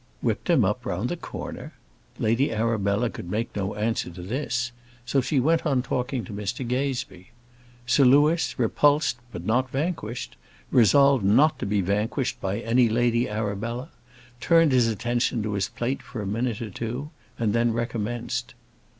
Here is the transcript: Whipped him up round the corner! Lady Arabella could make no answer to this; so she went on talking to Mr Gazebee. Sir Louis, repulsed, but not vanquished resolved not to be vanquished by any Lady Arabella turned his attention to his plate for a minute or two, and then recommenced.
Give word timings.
Whipped 0.23 0.49
him 0.49 0.65
up 0.65 0.83
round 0.83 1.09
the 1.09 1.15
corner! 1.15 1.73
Lady 2.17 2.51
Arabella 2.51 3.07
could 3.11 3.29
make 3.29 3.55
no 3.55 3.75
answer 3.75 4.09
to 4.09 4.23
this; 4.23 4.71
so 5.05 5.21
she 5.21 5.39
went 5.39 5.63
on 5.63 5.83
talking 5.83 6.25
to 6.25 6.33
Mr 6.33 6.67
Gazebee. 6.67 7.29
Sir 7.85 8.03
Louis, 8.03 8.57
repulsed, 8.57 9.17
but 9.31 9.45
not 9.45 9.69
vanquished 9.69 10.37
resolved 10.71 11.23
not 11.23 11.59
to 11.59 11.67
be 11.67 11.81
vanquished 11.81 12.41
by 12.41 12.61
any 12.61 12.89
Lady 12.89 13.29
Arabella 13.29 13.89
turned 14.39 14.71
his 14.71 14.87
attention 14.87 15.43
to 15.43 15.53
his 15.53 15.69
plate 15.69 16.01
for 16.01 16.19
a 16.19 16.25
minute 16.25 16.63
or 16.63 16.71
two, 16.71 17.11
and 17.37 17.53
then 17.53 17.71
recommenced. 17.71 18.55